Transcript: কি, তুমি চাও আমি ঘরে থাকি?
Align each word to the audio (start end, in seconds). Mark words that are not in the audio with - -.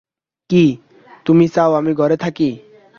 কি, 0.49 0.63
তুমি 1.25 1.45
চাও 1.47 1.71
আমি 1.73 1.91
ঘরে 1.93 2.17
থাকি? 2.17 2.49